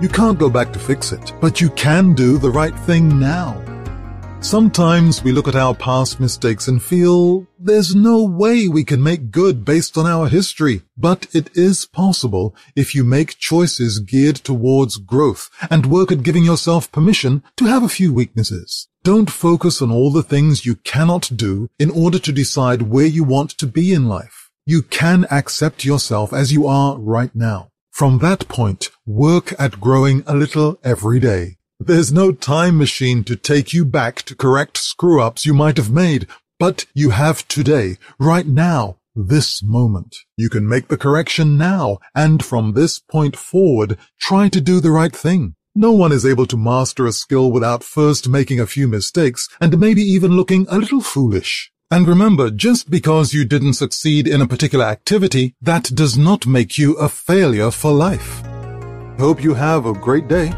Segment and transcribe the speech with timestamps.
[0.00, 3.62] You can't go back to fix it, but you can do the right thing now.
[4.40, 9.30] Sometimes we look at our past mistakes and feel there's no way we can make
[9.30, 10.82] good based on our history.
[10.98, 16.44] But it is possible if you make choices geared towards growth and work at giving
[16.44, 18.88] yourself permission to have a few weaknesses.
[19.04, 23.24] Don't focus on all the things you cannot do in order to decide where you
[23.24, 24.50] want to be in life.
[24.66, 27.70] You can accept yourself as you are right now.
[27.90, 31.56] From that point, work at growing a little every day.
[31.78, 35.90] There's no time machine to take you back to correct screw ups you might have
[35.90, 36.26] made,
[36.58, 40.16] but you have today, right now, this moment.
[40.36, 44.90] You can make the correction now, and from this point forward, try to do the
[44.90, 45.54] right thing.
[45.74, 49.78] No one is able to master a skill without first making a few mistakes and
[49.78, 51.72] maybe even looking a little foolish.
[51.90, 56.78] And remember, just because you didn't succeed in a particular activity, that does not make
[56.78, 58.42] you a failure for life.
[59.18, 60.52] Hope you have a great day.